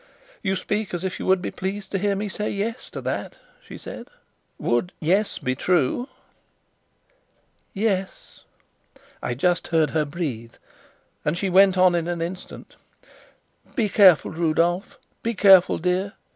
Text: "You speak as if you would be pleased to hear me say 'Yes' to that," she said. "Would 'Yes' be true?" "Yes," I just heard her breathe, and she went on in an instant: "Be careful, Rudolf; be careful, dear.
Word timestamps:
"You 0.41 0.55
speak 0.55 0.95
as 0.95 1.03
if 1.03 1.19
you 1.19 1.27
would 1.27 1.43
be 1.43 1.51
pleased 1.51 1.91
to 1.91 1.99
hear 1.99 2.15
me 2.15 2.27
say 2.27 2.49
'Yes' 2.49 2.89
to 2.89 3.01
that," 3.01 3.37
she 3.61 3.77
said. 3.77 4.07
"Would 4.57 4.93
'Yes' 4.99 5.37
be 5.37 5.53
true?" 5.53 6.09
"Yes," 7.75 8.43
I 9.21 9.35
just 9.35 9.67
heard 9.67 9.91
her 9.91 10.05
breathe, 10.05 10.55
and 11.23 11.37
she 11.37 11.51
went 11.51 11.77
on 11.77 11.93
in 11.93 12.07
an 12.07 12.19
instant: 12.19 12.77
"Be 13.75 13.89
careful, 13.89 14.31
Rudolf; 14.31 14.97
be 15.21 15.35
careful, 15.35 15.77
dear. 15.77 16.13